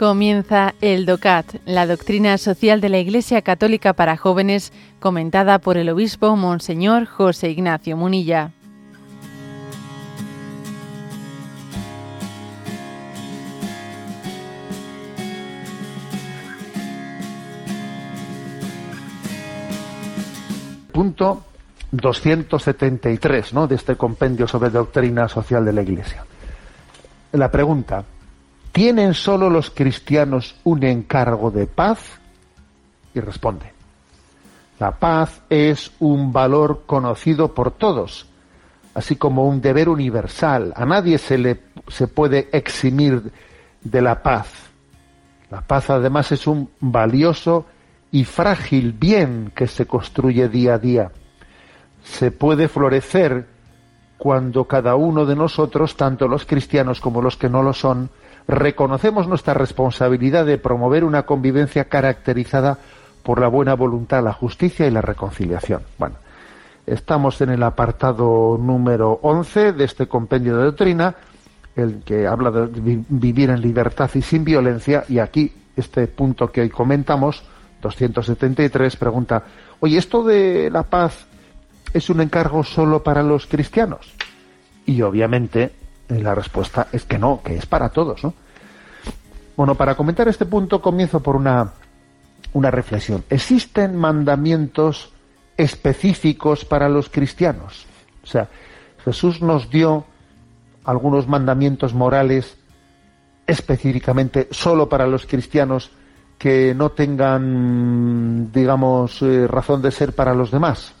[0.00, 5.90] Comienza el DOCAT, la doctrina social de la Iglesia Católica para jóvenes, comentada por el
[5.90, 8.50] obispo Monseñor José Ignacio Munilla.
[20.92, 21.44] Punto
[21.92, 23.66] 273 ¿no?
[23.66, 26.24] de este compendio sobre doctrina social de la Iglesia.
[27.32, 28.06] La pregunta,
[28.72, 31.98] ¿tienen solo los cristianos un encargo de paz?
[33.14, 33.72] Y responde,
[34.78, 38.26] la paz es un valor conocido por todos,
[38.94, 40.72] así como un deber universal.
[40.74, 43.30] A nadie se le se puede eximir
[43.82, 44.48] de la paz.
[45.50, 47.66] La paz además es un valioso
[48.12, 51.12] y frágil bien que se construye día a día.
[52.02, 53.46] Se puede florecer
[54.20, 58.10] cuando cada uno de nosotros, tanto los cristianos como los que no lo son,
[58.46, 62.76] reconocemos nuestra responsabilidad de promover una convivencia caracterizada
[63.22, 65.80] por la buena voluntad, la justicia y la reconciliación.
[65.96, 66.16] Bueno,
[66.86, 71.14] estamos en el apartado número 11 de este compendio de doctrina,
[71.74, 72.66] el que habla de
[73.08, 77.42] vivir en libertad y sin violencia, y aquí este punto que hoy comentamos,
[77.80, 79.44] 273, pregunta,
[79.80, 81.26] oye, ¿esto de la paz
[81.92, 84.12] es un encargo solo para los cristianos?
[84.86, 85.72] Y obviamente
[86.08, 88.34] eh, la respuesta es que no, que es para todos, ¿no?
[89.56, 91.72] Bueno, para comentar este punto comienzo por una,
[92.54, 93.24] una reflexión.
[93.28, 95.12] ¿Existen mandamientos
[95.56, 97.84] específicos para los cristianos?
[98.22, 98.48] O sea,
[99.04, 100.04] Jesús nos dio
[100.84, 102.56] algunos mandamientos morales
[103.46, 105.90] específicamente solo para los cristianos
[106.38, 110.94] que no tengan, digamos, eh, razón de ser para los demás.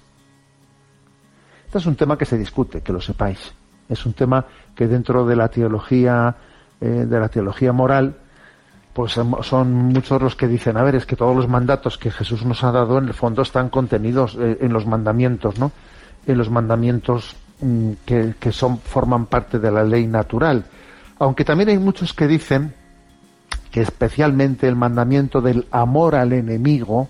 [1.70, 3.52] Este es un tema que se discute, que lo sepáis.
[3.88, 4.44] Es un tema
[4.74, 6.34] que dentro de la teología,
[6.80, 8.16] eh, de la teología moral,
[8.92, 12.44] pues son muchos los que dicen, a ver, es que todos los mandatos que Jesús
[12.44, 15.70] nos ha dado en el fondo están contenidos eh, en los mandamientos, ¿no?
[16.26, 20.64] En los mandamientos mm, que, que son, forman parte de la ley natural.
[21.20, 22.74] Aunque también hay muchos que dicen
[23.70, 27.06] que especialmente el mandamiento del amor al enemigo,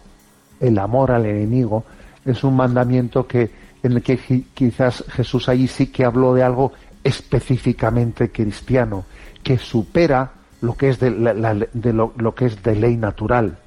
[0.60, 1.84] el amor al enemigo,
[2.26, 6.72] es un mandamiento que en el que quizás Jesús ahí sí que habló de algo
[7.02, 9.04] específicamente cristiano,
[9.42, 13.58] que supera lo que es de, lo, que es de ley natural.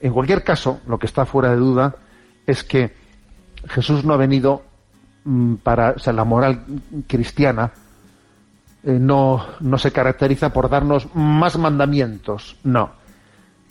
[0.00, 1.96] En cualquier caso, lo que está fuera de duda
[2.46, 2.94] es que
[3.68, 4.62] Jesús no ha venido
[5.24, 6.64] mm, para, o sea, la moral
[7.06, 7.72] cristiana
[8.84, 12.90] eh, no, no, se caracteriza por darnos más mandamientos, no.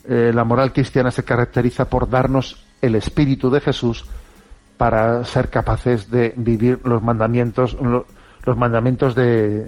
[0.04, 4.06] Eh, la moral cristiana se caracteriza por darnos el espíritu de Jesús
[4.78, 7.76] para ser capaces de vivir los mandamientos,
[8.46, 9.66] los mandamientos de,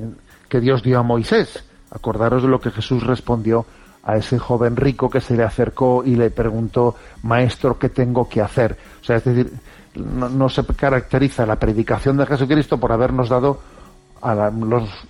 [0.47, 1.64] que Dios dio a Moisés.
[1.92, 3.66] Acordaros de lo que Jesús respondió
[4.03, 8.42] a ese joven rico que se le acercó y le preguntó, Maestro, ¿qué tengo que
[8.42, 8.78] hacer?
[9.02, 9.52] O sea, es decir,
[9.96, 13.59] no se caracteriza la predicación de Jesucristo por habernos dado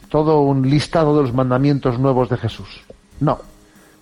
[0.09, 2.81] todo un listado de los mandamientos nuevos de Jesús.
[3.19, 3.39] No,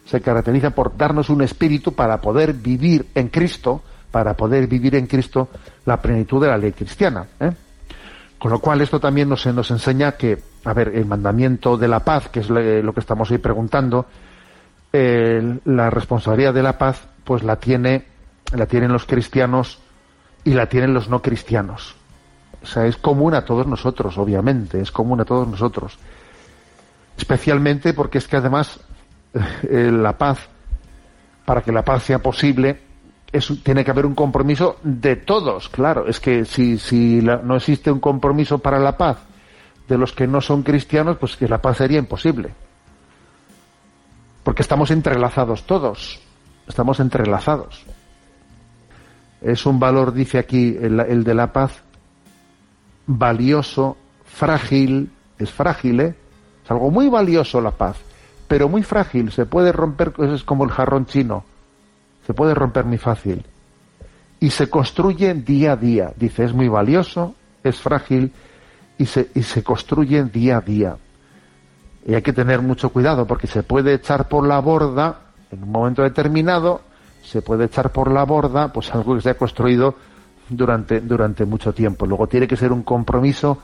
[0.05, 3.81] se caracteriza por darnos un espíritu para poder vivir en Cristo,
[4.17, 5.49] para poder vivir en Cristo
[5.85, 7.27] la plenitud de la ley cristiana.
[7.39, 7.51] ¿eh?
[8.39, 11.99] Con lo cual esto también nos, nos enseña que, a ver, el mandamiento de la
[11.99, 14.07] paz, que es lo que estamos hoy preguntando,
[14.91, 18.07] la responsabilidad de la paz, pues la tiene,
[18.53, 19.81] la tienen los cristianos
[20.43, 21.95] y la tienen los no cristianos.
[22.63, 25.99] O sea, es común a todos nosotros, obviamente, es común a todos nosotros.
[27.15, 28.79] Especialmente porque es que además
[29.69, 30.39] eh, la paz,
[31.45, 32.86] para que la paz sea posible,
[33.63, 36.07] tiene que haber un compromiso de todos, claro.
[36.07, 39.17] Es que si, no existe un compromiso para la paz
[39.87, 42.53] de los que no son cristianos, pues que la paz sería imposible.
[44.43, 46.19] Porque estamos entrelazados todos,
[46.67, 47.83] estamos entrelazados.
[49.41, 51.83] Es un valor, dice aquí el de la paz,
[53.05, 56.15] valioso, frágil, es frágil, ¿eh?
[56.63, 57.97] Es algo muy valioso la paz,
[58.47, 61.43] pero muy frágil, se puede romper, es como el jarrón chino,
[62.27, 63.45] se puede romper muy fácil.
[64.41, 67.33] Y se construye día a día, dice, es muy valioso,
[67.63, 68.33] es frágil
[68.97, 70.97] y se, y se construye día a día.
[72.05, 75.21] Y hay que tener mucho cuidado porque se puede echar por la borda,
[75.51, 76.81] en un momento determinado,
[77.23, 79.95] se puede echar por la borda, pues algo que se ha construido
[80.49, 82.05] durante, durante mucho tiempo.
[82.05, 83.59] Luego tiene que ser un compromiso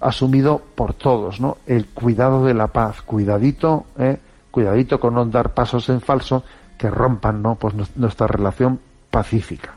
[0.00, 1.58] asumido por todos, ¿no?
[1.66, 4.18] El cuidado de la paz, cuidadito, ¿eh?
[4.50, 6.42] cuidadito con no dar pasos en falso
[6.78, 7.54] que rompan, ¿no?
[7.56, 8.80] Pues nuestra relación
[9.10, 9.74] pacífica.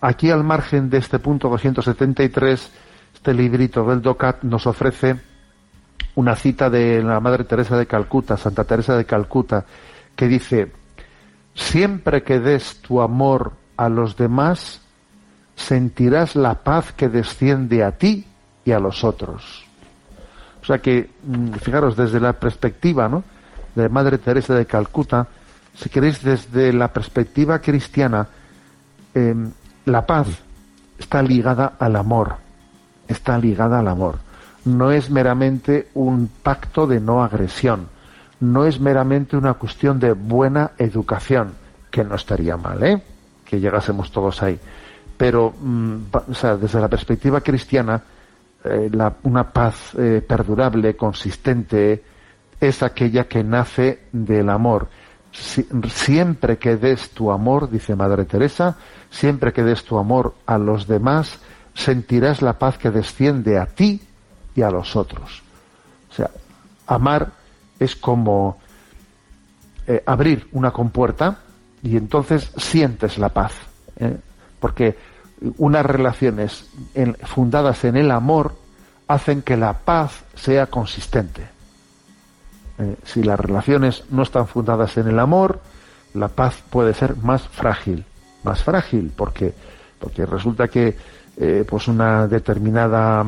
[0.00, 2.70] Aquí al margen de este punto 273,
[3.14, 5.16] este librito del DOCAT nos ofrece
[6.14, 9.64] una cita de la Madre Teresa de Calcuta, Santa Teresa de Calcuta,
[10.14, 10.72] que dice,
[11.54, 14.80] siempre que des tu amor a los demás,
[15.56, 18.26] sentirás la paz que desciende a ti
[18.64, 19.64] y a los otros.
[20.62, 23.24] O sea que, mm, fijaros, desde la perspectiva ¿no?
[23.74, 25.26] de Madre Teresa de Calcuta,
[25.80, 28.26] si queréis, desde la perspectiva cristiana,
[29.14, 29.50] em,
[29.84, 30.26] la paz
[30.98, 32.36] está ligada al amor,
[33.06, 34.18] está ligada al amor.
[34.64, 37.88] No es meramente un pacto de no agresión,
[38.40, 41.52] no es meramente una cuestión de buena educación,
[41.90, 43.02] que no estaría mal, ¿eh?
[43.44, 44.58] que llegásemos todos ahí.
[45.16, 45.96] Pero, mm,
[46.30, 48.02] o sea, desde la perspectiva cristiana,
[48.64, 48.90] eh,
[49.22, 52.02] una paz eh, perdurable, consistente,
[52.60, 54.88] es aquella que nace del amor.
[55.32, 58.76] Siempre que des tu amor, dice Madre Teresa,
[59.10, 61.38] siempre que des tu amor a los demás,
[61.74, 64.00] sentirás la paz que desciende a ti
[64.54, 65.42] y a los otros.
[66.10, 66.30] O sea,
[66.86, 67.32] amar
[67.78, 68.58] es como
[69.86, 71.38] eh, abrir una compuerta
[71.82, 73.52] y entonces sientes la paz.
[73.96, 74.16] ¿eh?
[74.58, 74.98] Porque
[75.58, 76.68] unas relaciones
[77.22, 78.56] fundadas en el amor
[79.06, 81.57] hacen que la paz sea consistente.
[82.78, 85.60] Eh, si las relaciones no están fundadas en el amor,
[86.14, 88.04] la paz puede ser más frágil,
[88.44, 89.52] más frágil, porque,
[89.98, 90.96] porque resulta que
[91.36, 93.24] eh, pues una determinada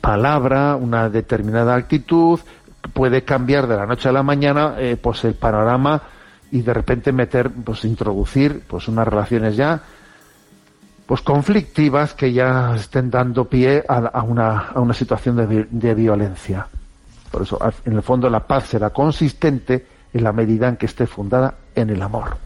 [0.00, 2.40] palabra, una determinada actitud
[2.92, 6.02] puede cambiar de la noche a la mañana eh, pues el panorama
[6.50, 9.80] y de repente meter, pues introducir pues unas relaciones ya
[11.06, 16.66] pues conflictivas que ya estén dando pie a, una, a una situación de, de violencia.
[17.36, 19.84] Por eso, en el fondo, la paz será consistente
[20.14, 22.45] en la medida en que esté fundada en el amor.